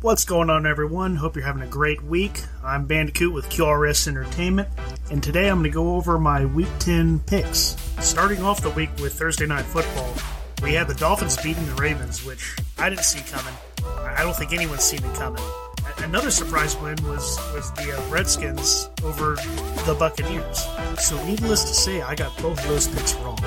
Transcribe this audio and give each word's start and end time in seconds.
What's 0.00 0.24
going 0.24 0.48
on, 0.48 0.64
everyone? 0.64 1.16
Hope 1.16 1.34
you're 1.34 1.44
having 1.44 1.62
a 1.62 1.66
great 1.66 2.00
week. 2.04 2.44
I'm 2.62 2.86
Bandicoot 2.86 3.34
with 3.34 3.48
QRS 3.48 4.06
Entertainment, 4.06 4.68
and 5.10 5.20
today 5.20 5.48
I'm 5.48 5.56
going 5.56 5.64
to 5.64 5.70
go 5.70 5.96
over 5.96 6.20
my 6.20 6.44
Week 6.44 6.68
10 6.78 7.18
picks. 7.26 7.74
Starting 7.98 8.44
off 8.44 8.62
the 8.62 8.70
week 8.70 8.90
with 9.00 9.14
Thursday 9.14 9.46
Night 9.46 9.64
Football, 9.64 10.14
we 10.62 10.72
had 10.74 10.86
the 10.86 10.94
Dolphins 10.94 11.36
beating 11.38 11.66
the 11.66 11.74
Ravens, 11.74 12.24
which 12.24 12.54
I 12.78 12.88
didn't 12.90 13.02
see 13.02 13.28
coming. 13.28 13.52
I 13.98 14.22
don't 14.22 14.36
think 14.36 14.52
anyone's 14.52 14.84
seen 14.84 15.02
it 15.02 15.16
coming. 15.16 15.42
Another 15.96 16.30
surprise 16.30 16.76
win 16.76 16.96
was, 17.02 17.36
was 17.52 17.72
the 17.72 17.98
uh, 17.98 18.08
Redskins 18.08 18.88
over 19.02 19.34
the 19.84 19.96
Buccaneers. 19.98 20.64
So, 21.00 21.20
needless 21.26 21.64
to 21.64 21.74
say, 21.74 22.02
I 22.02 22.14
got 22.14 22.36
both 22.40 22.60
of 22.60 22.68
those 22.68 22.86
picks 22.86 23.14
wrong. 23.16 23.40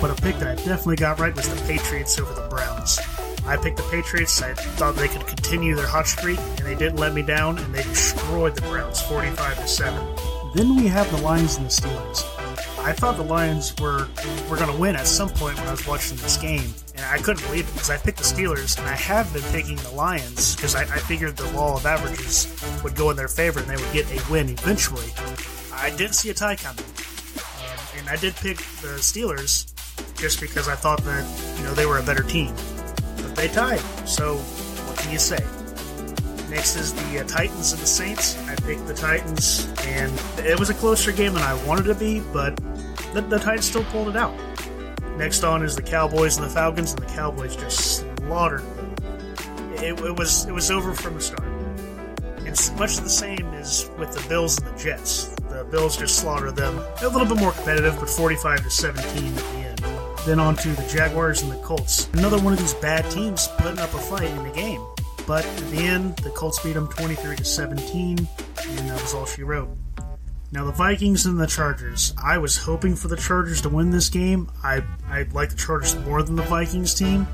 But 0.00 0.16
a 0.16 0.22
pick 0.22 0.38
that 0.38 0.46
I 0.46 0.54
definitely 0.54 0.96
got 0.96 1.18
right 1.18 1.34
was 1.34 1.48
the 1.48 1.60
Patriots 1.66 2.16
over 2.20 2.32
the 2.32 2.46
Browns. 2.48 3.00
I 3.48 3.56
picked 3.56 3.78
the 3.78 3.82
Patriots. 3.84 4.42
I 4.42 4.52
thought 4.52 4.94
they 4.96 5.08
could 5.08 5.26
continue 5.26 5.74
their 5.74 5.86
hot 5.86 6.06
streak, 6.06 6.38
and 6.38 6.66
they 6.66 6.74
didn't 6.74 6.98
let 6.98 7.14
me 7.14 7.22
down, 7.22 7.56
and 7.56 7.74
they 7.74 7.82
destroyed 7.82 8.54
the 8.54 8.60
Browns 8.60 9.00
45 9.00 9.56
to 9.56 9.66
7. 9.66 10.16
Then 10.54 10.76
we 10.76 10.86
have 10.86 11.10
the 11.10 11.22
Lions 11.22 11.56
and 11.56 11.64
the 11.64 11.70
Steelers. 11.70 12.24
I 12.84 12.92
thought 12.92 13.16
the 13.16 13.24
Lions 13.24 13.74
were 13.80 14.06
were 14.50 14.56
going 14.56 14.70
to 14.70 14.78
win 14.78 14.96
at 14.96 15.06
some 15.06 15.30
point 15.30 15.56
when 15.56 15.66
I 15.66 15.70
was 15.70 15.86
watching 15.86 16.18
this 16.18 16.36
game, 16.36 16.74
and 16.94 17.04
I 17.06 17.16
couldn't 17.16 17.42
believe 17.46 17.66
it 17.66 17.72
because 17.72 17.88
I 17.88 17.96
picked 17.96 18.18
the 18.18 18.24
Steelers, 18.24 18.78
and 18.78 18.86
I 18.86 18.96
have 18.96 19.32
been 19.32 19.42
picking 19.44 19.76
the 19.76 19.92
Lions 19.92 20.54
because 20.54 20.74
I, 20.74 20.82
I 20.82 20.98
figured 20.98 21.38
the 21.38 21.50
law 21.52 21.76
of 21.76 21.86
averages 21.86 22.54
would 22.84 22.96
go 22.96 23.08
in 23.08 23.16
their 23.16 23.28
favor 23.28 23.60
and 23.60 23.68
they 23.68 23.76
would 23.76 23.92
get 23.94 24.04
a 24.12 24.30
win 24.30 24.50
eventually. 24.50 25.10
I 25.72 25.88
didn't 25.96 26.16
see 26.16 26.28
a 26.28 26.34
tie 26.34 26.56
coming, 26.56 26.84
um, 26.84 27.98
and 27.98 28.08
I 28.10 28.16
did 28.16 28.36
pick 28.36 28.58
the 28.58 28.98
Steelers 29.00 29.72
just 30.18 30.38
because 30.38 30.68
I 30.68 30.74
thought 30.74 31.02
that 31.04 31.56
you 31.56 31.64
know 31.64 31.72
they 31.72 31.86
were 31.86 31.98
a 31.98 32.02
better 32.02 32.22
team 32.22 32.54
they 33.38 33.48
tied. 33.48 33.80
So, 34.06 34.36
what 34.36 34.98
can 34.98 35.12
you 35.12 35.18
say? 35.18 35.38
Next 36.50 36.76
is 36.76 36.92
the 36.92 37.20
uh, 37.20 37.24
Titans 37.24 37.72
and 37.72 37.80
the 37.80 37.86
Saints. 37.86 38.36
I 38.48 38.56
picked 38.56 38.86
the 38.86 38.94
Titans, 38.94 39.68
and 39.84 40.12
it 40.38 40.58
was 40.58 40.70
a 40.70 40.74
closer 40.74 41.12
game 41.12 41.34
than 41.34 41.42
I 41.42 41.54
wanted 41.64 41.86
it 41.86 41.94
to 41.94 42.00
be, 42.00 42.20
but 42.32 42.56
the, 43.12 43.20
the 43.20 43.38
Titans 43.38 43.66
still 43.66 43.84
pulled 43.84 44.08
it 44.08 44.16
out. 44.16 44.36
Next 45.16 45.44
on 45.44 45.62
is 45.62 45.76
the 45.76 45.82
Cowboys 45.82 46.36
and 46.36 46.46
the 46.46 46.50
Falcons, 46.50 46.92
and 46.92 47.02
the 47.02 47.12
Cowboys 47.12 47.54
just 47.54 47.98
slaughtered 47.98 48.62
them. 48.76 48.94
It, 49.74 50.00
it 50.00 50.16
was 50.16 50.46
it 50.46 50.52
was 50.52 50.70
over 50.70 50.92
from 50.92 51.14
the 51.14 51.20
start. 51.20 51.48
It's 52.40 52.72
much 52.72 52.96
the 52.96 53.10
same 53.10 53.46
as 53.54 53.88
with 53.98 54.12
the 54.12 54.26
Bills 54.28 54.58
and 54.58 54.74
the 54.74 54.82
Jets. 54.82 55.28
The 55.48 55.64
Bills 55.70 55.96
just 55.96 56.16
slaughtered 56.16 56.56
them. 56.56 56.78
A 57.02 57.08
little 57.08 57.26
bit 57.26 57.36
more 57.38 57.52
competitive, 57.52 57.96
but 58.00 58.08
45 58.08 58.64
to 58.64 58.70
17 58.70 59.26
at 59.26 59.34
the 59.36 59.44
end. 59.44 59.57
Then 60.28 60.40
on 60.40 60.56
to 60.56 60.68
the 60.68 60.86
Jaguars 60.86 61.40
and 61.40 61.50
the 61.50 61.56
Colts. 61.62 62.06
Another 62.12 62.38
one 62.38 62.52
of 62.52 62.58
these 62.58 62.74
bad 62.74 63.10
teams 63.10 63.48
putting 63.56 63.78
up 63.78 63.94
a 63.94 63.98
fight 63.98 64.24
in 64.24 64.42
the 64.42 64.50
game. 64.50 64.86
But 65.26 65.46
in 65.46 65.70
the 65.70 65.78
end, 65.78 66.16
the 66.18 66.28
Colts 66.28 66.62
beat 66.62 66.74
them 66.74 66.86
23 66.86 67.34
to 67.36 67.44
17, 67.46 68.18
and 68.18 68.78
that 68.90 69.00
was 69.00 69.14
all 69.14 69.24
she 69.24 69.42
wrote. 69.42 69.70
Now 70.52 70.66
the 70.66 70.72
Vikings 70.72 71.24
and 71.24 71.40
the 71.40 71.46
Chargers. 71.46 72.12
I 72.22 72.36
was 72.36 72.58
hoping 72.58 72.94
for 72.94 73.08
the 73.08 73.16
Chargers 73.16 73.62
to 73.62 73.70
win 73.70 73.88
this 73.88 74.10
game. 74.10 74.50
I 74.62 74.82
I 75.08 75.22
like 75.32 75.48
the 75.48 75.56
Chargers 75.56 75.96
more 76.00 76.22
than 76.22 76.36
the 76.36 76.42
Vikings 76.42 76.92
team, 76.92 77.26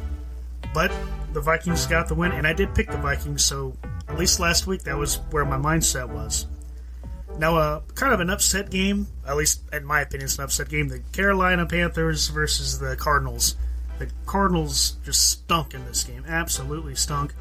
but 0.73 0.93
the 1.33 1.41
Vikings 1.41 1.87
got 1.87 2.07
the 2.07 2.15
win, 2.15 2.31
and 2.31 2.47
I 2.47 2.53
did 2.53 2.77
pick 2.77 2.89
the 2.89 2.99
Vikings. 2.99 3.45
So 3.45 3.77
at 4.07 4.17
least 4.17 4.39
last 4.39 4.69
week, 4.69 4.85
that 4.85 4.97
was 4.97 5.17
where 5.33 5.45
my 5.45 5.59
mindset 5.59 6.09
was. 6.09 6.47
Now, 7.39 7.57
uh, 7.57 7.81
kind 7.95 8.13
of 8.13 8.21
an 8.21 8.31
upset 8.31 8.71
game, 8.71 9.09
at 9.27 9.37
least 9.37 9.63
in 9.73 9.85
my 9.85 10.03
opinion, 10.03 10.27
it's 10.27 10.39
an 10.39 10.45
upset 10.45 10.69
game. 10.69 10.89
The 10.89 11.01
Carolina 11.13 11.67
Panthers 11.67 12.29
versus 12.29 12.79
the 12.79 12.97
Cardinals. 12.97 13.57
The 13.99 14.09
Cardinals 14.27 14.97
just 15.05 15.31
stunk 15.31 15.75
in 15.75 15.85
this 15.85 16.05
game, 16.05 16.25
absolutely 16.29 16.95
stunk. 16.95 17.35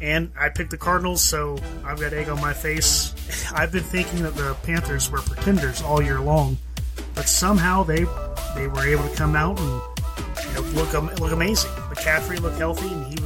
And 0.00 0.32
I 0.36 0.48
picked 0.48 0.70
the 0.70 0.78
Cardinals, 0.78 1.22
so 1.22 1.58
I've 1.84 2.00
got 2.00 2.12
egg 2.12 2.28
on 2.28 2.40
my 2.40 2.52
face. 2.52 3.14
I've 3.54 3.70
been 3.70 3.84
thinking 3.84 4.22
that 4.24 4.34
the 4.34 4.54
Panthers 4.64 5.08
were 5.08 5.20
pretenders 5.20 5.80
all 5.80 6.02
year 6.02 6.20
long, 6.20 6.58
but 7.14 7.28
somehow 7.28 7.84
they 7.84 8.04
they 8.56 8.66
were 8.66 8.84
able 8.84 9.08
to 9.08 9.14
come 9.14 9.36
out 9.36 9.58
and 9.60 9.80
you 10.48 10.54
know, 10.54 10.60
look 10.70 11.20
look 11.20 11.32
amazing. 11.32 11.70
McCaffrey 11.70 12.40
looked 12.40 12.58
healthy, 12.58 12.88
and 12.88 13.06
he, 13.06 13.16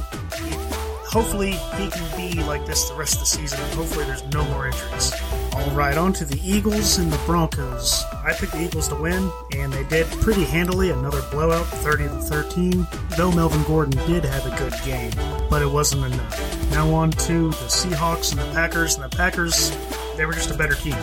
hopefully 1.07 1.51
he 1.51 1.89
can 1.89 2.17
be 2.17 2.41
like 2.43 2.65
this 2.65 2.89
the 2.89 2.95
rest 2.95 3.15
of 3.15 3.19
the 3.21 3.25
season. 3.25 3.59
Hopefully 3.71 4.05
there's 4.05 4.25
no 4.33 4.43
more 4.45 4.67
injuries. 4.67 5.13
All 5.53 5.69
right, 5.71 5.97
on 5.97 6.13
to 6.13 6.25
the 6.25 6.39
Eagles 6.43 6.97
and 6.97 7.11
the 7.11 7.17
Broncos. 7.25 8.03
I 8.23 8.33
picked 8.33 8.51
the 8.51 8.61
Eagles 8.61 8.87
to 8.89 8.95
win, 8.95 9.31
and 9.55 9.73
they 9.73 9.83
did 9.85 10.05
pretty 10.21 10.43
handily. 10.43 10.91
Another 10.91 11.21
blowout, 11.31 11.65
30 11.65 12.03
to 12.03 12.09
13. 12.09 12.87
Though 13.17 13.31
Melvin 13.31 13.63
Gordon 13.63 13.97
did 14.05 14.23
have 14.25 14.45
a 14.45 14.55
good 14.57 14.73
game, 14.85 15.11
but 15.49 15.61
it 15.61 15.69
wasn't 15.69 16.13
enough. 16.13 16.71
Now 16.71 16.93
on 16.93 17.11
to 17.11 17.49
the 17.49 17.67
Seahawks 17.67 18.31
and 18.31 18.39
the 18.39 18.53
Packers. 18.53 18.95
And 18.95 19.03
the 19.09 19.15
Packers, 19.15 19.71
they 20.15 20.25
were 20.25 20.33
just 20.33 20.51
a 20.51 20.57
better 20.57 20.75
team. 20.75 20.95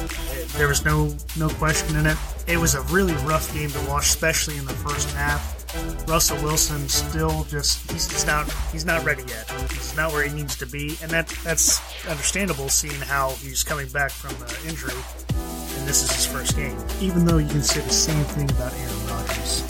There 0.57 0.69
was 0.69 0.85
no 0.85 1.13
no 1.37 1.49
question 1.49 1.97
in 1.97 2.07
it. 2.07 2.17
It 2.47 2.59
was 2.59 2.75
a 2.75 2.83
really 2.83 3.15
rough 3.25 3.53
game 3.53 3.71
to 3.71 3.81
watch, 3.89 4.07
especially 4.07 4.57
in 4.57 4.67
the 4.67 4.75
first 4.75 5.11
half. 5.15 5.64
Russell 6.07 6.37
Wilson 6.43 6.89
still 6.89 7.45
just 7.45 7.91
he's, 7.91 8.11
he's 8.11 8.27
not 8.27 8.51
he's 8.71 8.85
not 8.85 9.05
ready 9.05 9.23
yet. 9.27 9.51
He's 9.73 9.97
not 9.97 10.13
where 10.13 10.27
he 10.27 10.35
needs 10.35 10.57
to 10.59 10.67
be, 10.67 10.97
and 11.03 11.11
that 11.11 11.29
that's 11.43 11.81
understandable 12.07 12.69
seeing 12.69 13.01
how 13.01 13.31
he's 13.31 13.63
coming 13.63 13.89
back 13.89 14.11
from 14.11 14.33
injury, 14.69 14.95
and 15.31 15.89
this 15.89 16.03
is 16.03 16.13
his 16.13 16.27
first 16.27 16.57
game. 16.57 16.77
Even 17.01 17.25
though 17.25 17.39
you 17.39 17.49
can 17.49 17.63
say 17.63 17.81
the 17.81 17.91
same 17.91 18.23
thing 18.25 18.51
about 18.51 18.73
Aaron 18.75 19.07
Rodgers, 19.09 19.65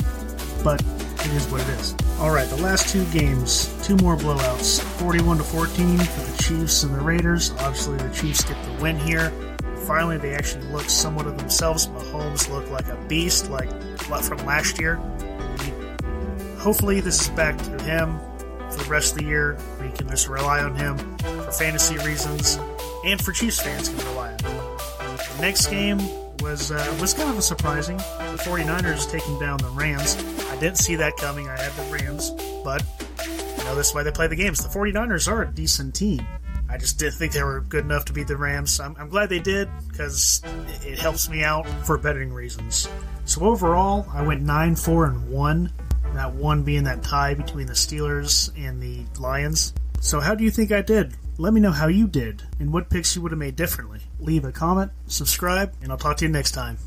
but 0.63 0.83
it 1.21 1.33
is 1.33 1.47
what 1.47 1.61
it 1.63 1.69
is. 1.81 1.95
All 2.19 2.31
right, 2.31 2.49
the 2.49 2.61
last 2.63 2.89
two 2.89 3.05
games, 3.07 3.73
two 3.85 3.97
more 3.97 4.17
blowouts, 4.17 4.81
41 5.01 5.39
to 5.39 5.45
14 5.45 5.99
for 5.99 6.21
the 6.21 6.43
Chiefs 6.43 6.83
and 6.83 6.95
the 6.95 7.01
Raiders. 7.01 7.53
Obviously, 7.53 7.97
the 7.97 8.11
Chiefs 8.11 8.45
get 8.45 8.63
the 8.65 8.83
win 8.83 8.99
here. 8.99 9.31
Finally, 9.87 10.19
they 10.19 10.35
actually 10.35 10.65
look 10.67 10.89
somewhat 10.89 11.27
of 11.27 11.37
themselves. 11.39 11.87
Mahomes 11.89 12.51
looked 12.51 12.71
like 12.71 12.89
a 12.89 12.97
beast, 13.09 13.51
like 13.51 13.71
from 14.01 14.39
last 14.47 14.79
year 14.81 15.01
hopefully 16.65 16.99
this 17.01 17.21
is 17.21 17.29
back 17.29 17.59
to 17.59 17.83
him 17.85 18.19
for 18.71 18.83
the 18.83 18.89
rest 18.89 19.13
of 19.13 19.19
the 19.19 19.25
year. 19.25 19.59
We 19.83 19.91
can 19.91 20.09
just 20.09 20.29
rely 20.29 20.61
on 20.61 20.75
him 20.75 20.97
for 21.19 21.53
fantasy 21.53 21.99
reasons, 21.99 22.59
and 23.05 23.21
for 23.23 23.33
Chiefs 23.33 23.61
fans 23.61 23.91
can 23.91 23.99
rely 24.09 24.33
on 24.33 24.39
him. 24.39 24.57
The 25.37 25.39
next 25.43 25.67
game 25.67 25.99
was 26.41 26.73
uh, 26.73 26.97
was 27.01 27.13
kind 27.13 27.29
of 27.29 27.37
a 27.37 27.43
surprising. 27.43 27.99
The 27.99 28.43
49ers 28.43 29.11
taking 29.11 29.39
down 29.39 29.59
the 29.59 29.69
Rams. 29.69 30.17
I 30.51 30.59
didn't 30.59 30.79
see 30.79 30.97
that 30.97 31.19
coming. 31.19 31.51
I 31.51 31.61
had 31.61 31.73
the 31.73 31.93
Rams, 31.93 32.31
but 32.65 32.83
you 33.59 33.65
know, 33.65 33.75
this 33.75 33.91
is 33.91 33.95
why 33.95 34.03
they 34.03 34.11
play 34.11 34.27
the 34.27 34.37
games. 34.37 34.63
The 34.63 34.77
49ers 34.77 35.31
are 35.31 35.43
a 35.43 35.47
decent 35.47 35.95
team. 35.95 36.27
I 36.71 36.79
just 36.79 36.99
didn't 36.99 37.15
think 37.15 37.33
they 37.33 37.43
were 37.43 37.61
good 37.61 37.85
enough 37.85 38.07
to 38.07 38.15
beat 38.15 38.27
the 38.27 38.39
Rams. 38.39 38.81
I'm, 38.81 38.97
I'm 38.99 39.11
glad 39.11 39.29
they 39.29 39.39
did 39.39 39.69
because 39.89 40.43
it, 40.83 40.99
helps 40.99 41.29
me 41.29 41.45
out 41.45 41.69
for 41.85 41.99
betting 41.99 42.33
reasons. 42.33 42.89
So 43.27 43.43
overall, 43.43 44.07
I 44.13 44.23
went 44.27 44.43
9 44.43 44.75
4 44.75 45.07
and 45.07 45.29
1 45.29 45.73
that 46.17 46.35
one 46.35 46.63
being 46.63 46.85
that 46.85 47.03
tie 47.03 47.35
between 47.35 47.67
the 47.67 47.73
Steelers 47.73 48.51
and 48.57 48.83
the 48.83 49.05
Lions. 49.21 49.75
So, 50.01 50.21
how 50.21 50.35
do 50.35 50.45
you 50.45 50.51
think 50.51 50.73
I 50.73 50.83
did? 50.83 51.17
Let 51.39 51.53
me 51.53 51.61
know 51.61 51.73
how 51.73 51.89
you 51.89 52.07
did 52.07 52.43
and 52.61 52.73
what 52.73 52.91
picks 52.91 53.17
you 53.17 53.23
would 53.23 53.33
have 53.33 53.39
made 53.39 53.57
differently. 53.57 54.01
Leave 54.21 54.45
a 54.45 54.53
comment, 54.53 54.93
subscribe, 55.07 55.75
and 55.83 55.91
I'll 55.91 55.99
talk 55.99 56.19
to 56.19 56.25
you 56.25 56.31
next 56.31 56.53
time. 56.53 56.79